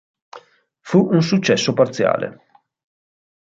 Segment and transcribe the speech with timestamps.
[0.79, 2.39] Fu un successo parziale.